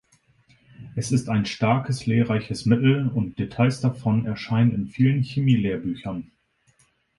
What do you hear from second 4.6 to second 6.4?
in vielen Chemie-Lehrbüchern.